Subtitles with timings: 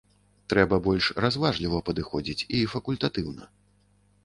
[0.53, 3.43] Трэба больш разважліва падыходзіць і факультатыўна.